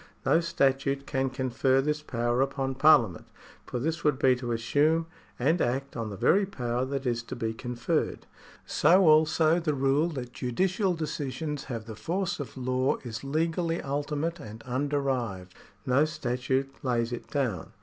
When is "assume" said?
4.51-5.05